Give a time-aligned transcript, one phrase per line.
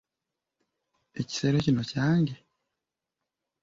[1.19, 2.35] Ekisero kino kyange?